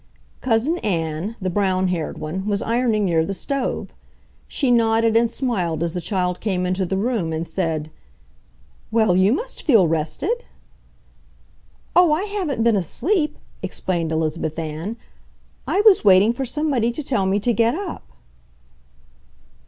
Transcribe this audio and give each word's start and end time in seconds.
Cousin 0.41 0.79
Ann, 0.79 1.35
the 1.39 1.51
brown 1.51 1.89
haired 1.89 2.17
one, 2.17 2.47
was 2.47 2.63
ironing 2.63 3.05
near 3.05 3.23
the 3.23 3.35
stove. 3.35 3.93
She 4.47 4.71
nodded 4.71 5.15
and 5.15 5.29
smiled 5.29 5.83
as 5.83 5.93
the 5.93 6.01
child 6.01 6.39
came 6.39 6.65
into 6.65 6.87
the 6.87 6.97
room, 6.97 7.31
and 7.31 7.47
said, 7.47 7.91
"Well, 8.89 9.15
you 9.15 9.31
must 9.31 9.61
feel 9.61 9.87
rested!" 9.87 10.43
"Oh, 11.95 12.11
I 12.11 12.23
haven't 12.23 12.63
been 12.63 12.75
asleep!" 12.75 13.37
explained 13.61 14.11
Elizabeth 14.11 14.57
Ann. 14.57 14.97
"I 15.67 15.81
was 15.81 16.03
waiting 16.03 16.33
for 16.33 16.45
somebody 16.47 16.91
to 16.93 17.03
tell 17.03 17.27
me 17.27 17.39
to 17.39 17.53
get 17.53 17.75
up." 17.75 18.01